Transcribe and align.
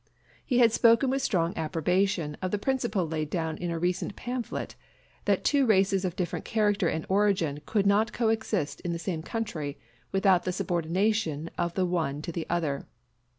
He 0.43 0.57
had 0.57 0.71
spoken 0.71 1.11
with 1.11 1.21
strong 1.21 1.55
approbation 1.55 2.35
of 2.41 2.49
the 2.49 2.57
principle 2.57 3.07
laid 3.07 3.29
down 3.29 3.55
in 3.57 3.69
a 3.69 3.77
recent 3.77 4.15
pamphlet, 4.15 4.73
that 5.25 5.43
two 5.43 5.63
races 5.67 6.03
of 6.03 6.15
different 6.15 6.43
character 6.43 6.87
and 6.87 7.05
origin 7.07 7.59
could 7.67 7.85
not 7.85 8.11
coexist 8.11 8.81
in 8.81 8.93
the 8.93 8.97
same 8.97 9.21
country 9.21 9.77
without 10.11 10.41
the 10.43 10.51
subordination 10.51 11.51
of 11.55 11.75
the 11.75 11.85
one 11.85 12.23
to 12.23 12.31
the 12.31 12.47
other. 12.49 12.87